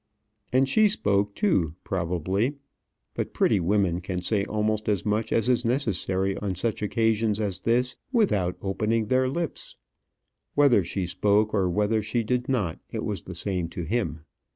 And 0.51 0.67
she 0.67 0.87
spoke 0.87 1.35
too, 1.35 1.75
probably. 1.83 2.55
But 3.13 3.35
pretty 3.35 3.59
women 3.59 4.01
can 4.01 4.23
say 4.23 4.43
almost 4.45 4.89
as 4.89 5.05
much 5.05 5.31
as 5.31 5.47
is 5.47 5.63
necessary 5.63 6.35
on 6.37 6.55
such 6.55 6.81
occasions 6.81 7.39
as 7.39 7.59
this 7.59 7.97
without 8.11 8.57
opening 8.63 9.05
their 9.09 9.29
lips. 9.29 9.77
Whether 10.55 10.83
she 10.83 11.05
spoke, 11.05 11.53
or 11.53 11.69
whether 11.69 12.01
she 12.01 12.23
did 12.23 12.49
not, 12.49 12.79
it 12.91 13.03
was 13.05 13.21
the 13.21 13.35
same 13.35 13.67
to 13.69 13.83
him. 13.83 14.21